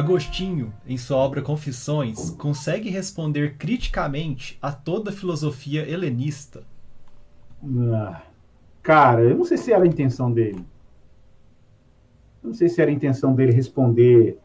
[0.00, 6.62] Agostinho, em sua obra Confissões, consegue responder criticamente a toda a filosofia helenista?
[7.92, 8.22] Ah,
[8.82, 10.64] cara, eu não sei se era a intenção dele.
[12.42, 14.38] Eu não sei se era a intenção dele responder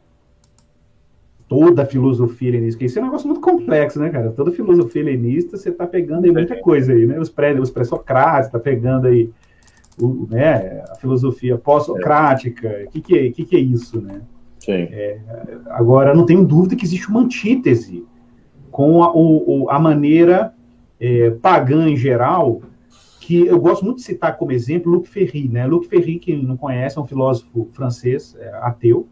[1.48, 4.32] toda a filosofia helenista, porque isso é um negócio muito complexo, né, cara?
[4.32, 7.18] Toda filosofia helenista, você está pegando aí muita coisa aí, né?
[7.18, 9.32] Os pré, os pré-socráticos, está pegando aí
[9.98, 12.86] o, né, a filosofia pós-socrática, o é.
[12.88, 14.22] que, que, é, que, que é isso, né?
[14.74, 15.20] É,
[15.68, 18.06] agora, não tenho dúvida que existe uma antítese
[18.72, 20.54] com a, o, a maneira
[21.00, 22.62] é, pagã em geral,
[23.22, 25.66] que eu gosto muito de citar como exemplo Luc Ferry, né?
[25.66, 29.08] Luc Ferry, quem não conhece, é um filósofo francês, é, ateu,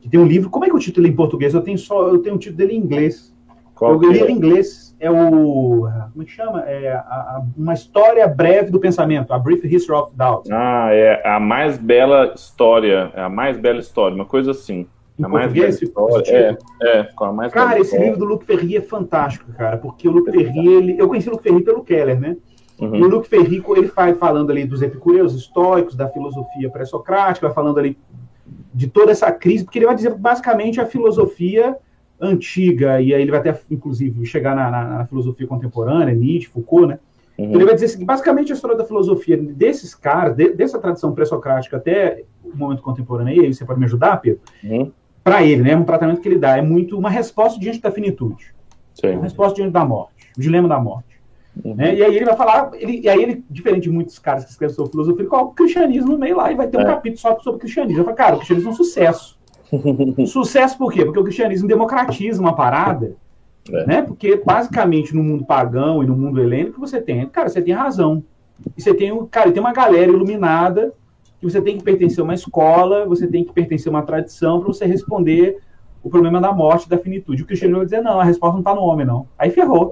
[0.00, 0.50] que tem um livro.
[0.50, 1.54] Como é que o título em português?
[1.54, 3.34] Eu tenho só, eu tenho o título dele em inglês.
[3.78, 4.30] Qual eu li é?
[4.30, 4.88] em inglês.
[5.00, 5.88] É o.
[6.12, 6.62] Como é que chama?
[6.62, 10.48] É a, a, uma história breve do pensamento, a Brief History of Doubt.
[10.50, 13.12] Ah, é a mais bela história.
[13.14, 14.88] É a mais bela história, uma coisa assim.
[15.16, 16.24] Em a mais bela história.
[16.28, 20.08] É, é, com a mais Cara, esse livro do Luc Ferry é fantástico, cara, porque
[20.08, 22.36] o Luc Ferry, ele, eu conheci o Luc Ferry pelo Keller, né?
[22.80, 22.96] Uhum.
[22.96, 27.54] E o Luc Ferry, ele vai falando ali dos epicureus, estoicos, da filosofia pré-socrática, vai
[27.54, 27.96] falando ali
[28.74, 31.76] de toda essa crise, porque ele vai dizer basicamente a filosofia
[32.20, 36.86] antiga, e aí ele vai até, inclusive, chegar na, na, na filosofia contemporânea, Nietzsche, Foucault,
[36.86, 36.98] né?
[37.38, 37.46] Uhum.
[37.46, 41.12] Então ele vai dizer que basicamente a história da filosofia desses caras, de, dessa tradição
[41.12, 44.40] pré-socrática até o momento contemporâneo, aí você pode me ajudar, Pedro?
[44.64, 44.90] Uhum.
[45.22, 45.76] Para ele, né?
[45.76, 48.54] Um tratamento que ele dá é muito uma resposta diante da finitude.
[48.94, 49.12] Sim.
[49.12, 51.20] Uma resposta diante da morte, o dilema da morte.
[51.64, 51.74] Uhum.
[51.74, 51.94] Né?
[51.94, 54.74] E aí ele vai falar, ele, e aí ele, diferente de muitos caras que escrevem
[54.74, 56.86] sobre filosofia, ele coloca o cristianismo no meio lá e vai ter um é.
[56.86, 58.00] capítulo só sobre o cristianismo.
[58.00, 59.37] Eu falo, cara, o cristianismo é um sucesso.
[60.26, 61.04] sucesso por quê?
[61.04, 63.14] Porque o cristianismo democratiza uma parada,
[63.70, 63.86] é.
[63.86, 64.02] né?
[64.02, 68.22] Porque basicamente no mundo pagão e no mundo helênico você tem, cara, você tem razão.
[68.76, 70.92] E você tem, cara, tem uma galera iluminada
[71.40, 74.58] que você tem que pertencer a uma escola, você tem que pertencer a uma tradição
[74.58, 75.58] para você responder
[76.02, 77.42] o problema da morte, da finitude.
[77.42, 79.26] O cristianismo vai dizer, não, a resposta não está no homem, não.
[79.38, 79.90] Aí ferrou.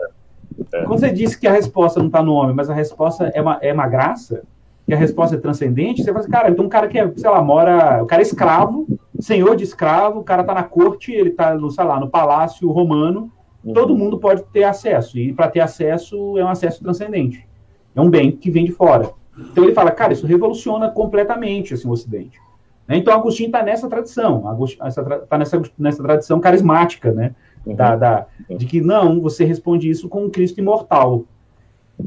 [0.73, 0.83] É.
[0.83, 3.59] Quando você disse que a resposta não está no homem, mas a resposta é uma,
[3.61, 4.43] é uma graça,
[4.87, 7.29] que a resposta é transcendente, você fala assim, cara, então um cara que é, sei
[7.29, 8.87] lá, mora, o cara é escravo,
[9.21, 12.71] senhor de escravo, o cara está na corte, ele está, no, sei lá, no palácio
[12.71, 13.31] romano,
[13.65, 13.73] uhum.
[13.73, 17.47] todo mundo pode ter acesso, e para ter acesso é um acesso transcendente.
[17.95, 19.11] É um bem que vem de fora.
[19.39, 22.39] Então ele fala, cara, isso revoluciona completamente assim, o Ocidente.
[22.87, 22.97] Né?
[22.97, 27.35] Então Agostinho está nessa tradição, está nessa, nessa tradição carismática, né?
[27.65, 27.75] Uhum.
[27.75, 31.25] Da, da, de que não, você responde isso com um Cristo imortal.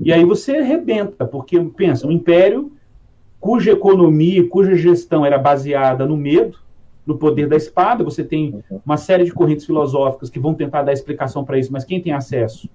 [0.02, 2.72] E aí você arrebenta, porque pensa, um império
[3.40, 6.60] cuja economia, cuja gestão era baseada no medo,
[7.10, 8.80] no poder da espada, você tem uhum.
[8.86, 12.14] uma série de correntes filosóficas que vão tentar dar explicação para isso, mas quem tem
[12.14, 12.70] acesso?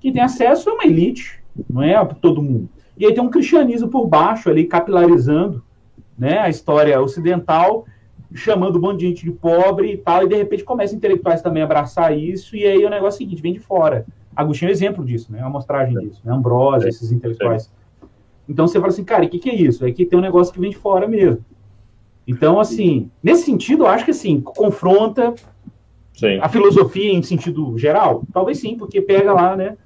[0.00, 2.68] Quem tem acesso é uma elite, não é todo mundo.
[2.98, 5.62] E aí tem um cristianismo por baixo ali, capilarizando
[6.18, 7.86] né, a história ocidental,
[8.34, 11.62] chamando um monte de gente de pobre e tal, e de repente começa intelectuais também
[11.62, 14.04] a abraçar isso, e aí o negócio é o seguinte, vem de fora.
[14.34, 15.38] Agostinho é um exemplo disso, né?
[15.38, 16.32] É uma amostragem disso, né?
[16.34, 17.72] Ambrose, esses intelectuais.
[18.48, 19.86] Então você fala assim, cara, o que, que é isso?
[19.86, 21.44] É que tem um negócio que vem de fora mesmo.
[22.26, 25.34] Então, assim, nesse sentido, eu acho que assim, confronta
[26.12, 26.38] sim.
[26.40, 28.24] a filosofia em sentido geral.
[28.32, 29.76] Talvez sim, porque pega lá, né?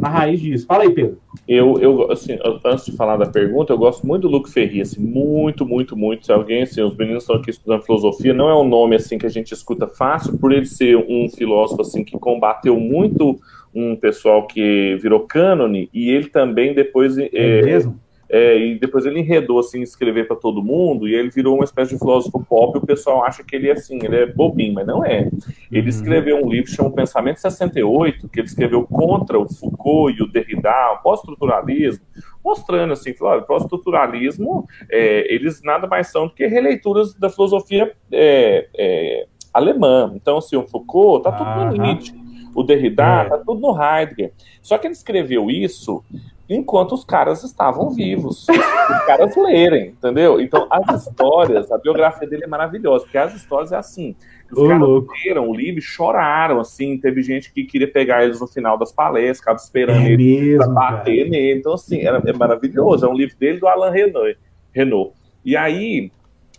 [0.00, 0.66] na raiz disso.
[0.66, 1.18] Fala aí, Pedro.
[1.46, 5.00] Eu, eu assim, antes de falar da pergunta, eu gosto muito do Luc Ferri, assim,
[5.00, 6.24] muito, muito, muito.
[6.24, 9.26] Se alguém, assim, os meninos estão aqui estudando filosofia, não é um nome, assim, que
[9.26, 13.38] a gente escuta fácil, por ele ser um filósofo, assim, que combateu muito
[13.74, 17.18] um pessoal que virou cânone, e ele também depois...
[17.18, 18.00] É, é mesmo?
[18.32, 21.92] É, e depois ele enredou assim, escrever para todo mundo, e ele virou uma espécie
[21.92, 25.04] de filósofo pop, o pessoal acha que ele é assim, ele é bobinho, mas não
[25.04, 25.28] é.
[25.70, 25.88] Ele uhum.
[25.88, 30.70] escreveu um livro chamado Pensamento 68, que ele escreveu contra o Foucault e o Derrida,
[30.92, 32.04] o pós-estruturalismo,
[32.44, 37.92] mostrando assim, que o pós-estruturalismo, é, eles nada mais são do que releituras da filosofia
[38.12, 40.12] é, é, alemã.
[40.14, 42.14] Então, assim, o Foucault tá tudo no Nietzsche,
[42.54, 43.24] o Derrida é.
[43.24, 44.32] tá tudo no Heidegger.
[44.62, 46.04] Só que ele escreveu isso
[46.50, 48.46] enquanto os caras estavam vivos.
[48.50, 50.40] os caras lerem, entendeu?
[50.40, 54.16] Então, as histórias, a biografia dele é maravilhosa, porque as histórias é assim.
[54.50, 55.12] Os Ô, caras louco.
[55.24, 56.98] leram o livro choraram, assim.
[56.98, 60.66] Teve gente que queria pegar eles no final das palestras, ficava esperando é ele pra
[60.66, 61.30] bater cara.
[61.30, 61.60] nele.
[61.60, 63.06] Então, assim, era, é maravilhoso.
[63.06, 64.36] É um livro dele do Alain Renault.
[64.72, 65.12] Renault.
[65.44, 66.10] E aí,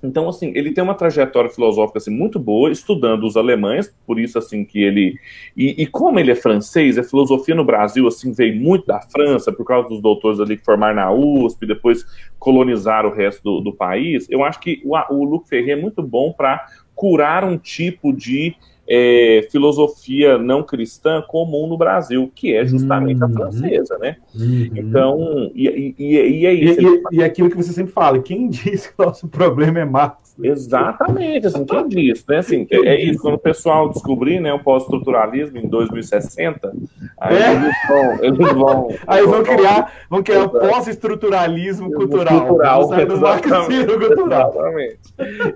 [0.03, 4.37] então, assim, ele tem uma trajetória filosófica assim, muito boa, estudando os alemães, por isso,
[4.37, 5.15] assim, que ele...
[5.55, 9.51] E, e, como ele é francês, a filosofia no Brasil, assim, veio muito da França,
[9.51, 12.05] por causa dos doutores ali que formaram na USP, depois
[12.39, 16.01] colonizaram o resto do, do país, eu acho que o, o Luc Ferry é muito
[16.01, 16.65] bom para
[16.95, 18.55] curar um tipo de
[18.87, 23.27] é, filosofia não cristã comum no Brasil, que é justamente uhum.
[23.27, 24.17] a francesa, né?
[24.35, 24.69] Uhum.
[24.75, 27.01] Então, e, e, e, é isso.
[27.11, 30.35] E, e, aquilo que você sempre fala, quem disse que o nosso problema é Marx?
[30.43, 32.37] Exatamente, assim, quem disse, né?
[32.37, 36.73] Assim, é, é, isso, quando o pessoal descobrir né, o pós-estruturalismo em 2060,
[37.19, 37.53] aí é.
[37.53, 38.23] eles vão...
[38.23, 42.47] Eles vão aí vão criar, vão criar o pós-estruturalismo cultural.
[42.47, 43.85] Cultural, exatamente.
[43.85, 44.51] cultural.
[44.51, 44.99] Exatamente.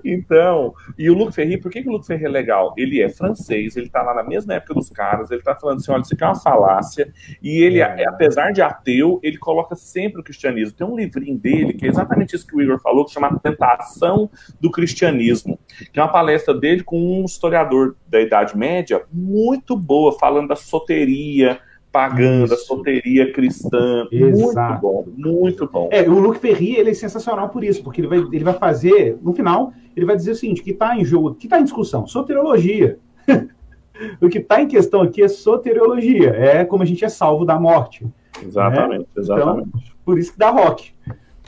[0.04, 2.74] Então, e o Luc Ferry, por que, que o Luc Ferry é legal?
[2.78, 5.92] Ele é francês, ele tá lá na mesma época dos caras, ele tá falando assim,
[5.92, 8.08] olha, isso aqui é uma falácia, e ele, é.
[8.08, 10.76] apesar de ateu, ele coloca sempre o cristianismo.
[10.76, 14.30] Tem um livrinho dele, que é exatamente isso que o Igor falou, que chama Tentação
[14.60, 15.60] do Cristianismo,
[15.92, 20.56] que é uma palestra dele com um historiador da Idade Média, muito boa, falando da
[20.56, 21.60] soteria,
[21.96, 24.06] pagã, da soteria cristã.
[24.12, 24.86] Exato.
[24.86, 25.90] Muito bom, muito bom.
[25.90, 29.18] É, o Luc Ferry, ele é sensacional por isso, porque ele vai, ele vai fazer,
[29.22, 32.06] no final, ele vai dizer o seguinte, que está em jogo, que está em discussão,
[32.06, 33.00] soteriologia.
[34.20, 37.58] o que está em questão aqui é soteriologia, é como a gente é salvo da
[37.58, 38.06] morte.
[38.44, 39.06] Exatamente, né?
[39.16, 39.70] exatamente.
[39.70, 40.92] Então, por isso que dá rock.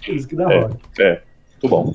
[0.06, 0.78] Por isso que dá é, rock.
[0.98, 1.22] É,
[1.62, 1.94] muito bom.